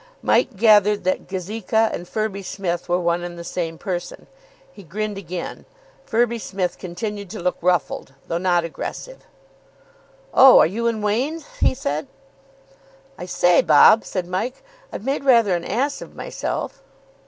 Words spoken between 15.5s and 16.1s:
an ass